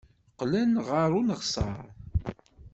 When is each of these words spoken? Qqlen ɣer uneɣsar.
Qqlen 0.31 0.71
ɣer 0.87 1.09
uneɣsar. 1.19 1.85